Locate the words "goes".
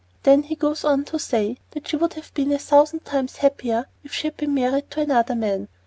0.55-0.83